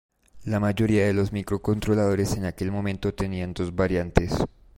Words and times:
La 0.45 0.59
mayoría 0.59 1.05
de 1.05 1.13
los 1.13 1.31
microcontroladores 1.31 2.35
en 2.35 2.45
aquel 2.45 2.71
momento 2.71 3.13
tenían 3.13 3.53
dos 3.53 3.75
variantes. 3.75 4.33